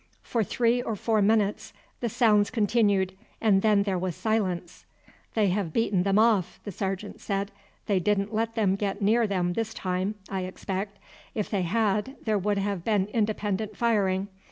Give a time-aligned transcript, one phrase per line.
[0.23, 4.87] For three or four minutes the sounds continued, and then there was silence.
[5.35, 7.51] "They have beaten them off," the sergeant said.
[7.85, 10.97] "They didn't let them get near them this time, I expect.
[11.35, 14.27] If they had there would have been independent firing.